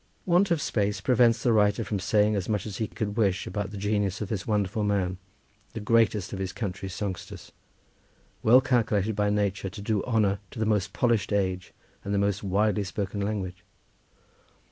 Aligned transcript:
Want 0.25 0.49
of 0.49 0.63
space 0.63 0.99
prevents 0.99 1.43
the 1.43 1.53
writer 1.53 1.83
from 1.83 1.99
saying 1.99 2.35
as 2.35 2.49
much 2.49 2.65
as 2.65 2.77
he 2.77 2.87
could 2.87 3.17
wish 3.17 3.45
about 3.45 3.69
the 3.69 3.77
genius 3.77 4.19
of 4.19 4.29
this 4.29 4.47
wonderful 4.47 4.83
man, 4.83 5.19
the 5.73 5.79
greatest 5.79 6.33
of 6.33 6.39
his 6.39 6.51
country's 6.53 6.95
songsters, 6.95 7.51
well 8.41 8.61
calculated 8.61 9.15
by 9.15 9.29
nature 9.29 9.69
to 9.69 9.79
do 9.83 10.01
honour 10.05 10.39
to 10.49 10.57
the 10.57 10.65
most 10.65 10.91
polished 10.91 11.31
age 11.31 11.71
and 12.03 12.15
the 12.15 12.17
most 12.17 12.41
widely 12.41 12.83
spoken 12.83 13.21
language. 13.21 13.63